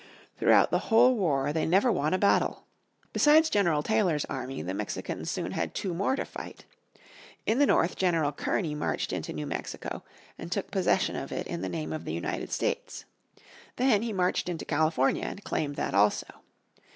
[0.39, 2.65] Throughout the whole war they never won a battle.
[3.13, 6.65] Besides General Taylor's army the Mexicans soon had two more to fight.
[7.45, 10.01] In the north General Kearney marched into New Mexico
[10.39, 13.05] and took possession of it in the name of the United States.
[13.75, 16.25] Then he marched into California and claimed that also.